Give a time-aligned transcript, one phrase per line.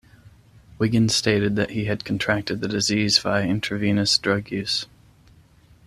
[0.79, 4.87] Wiggins stated that he had contracted the disease via intravenous drug use.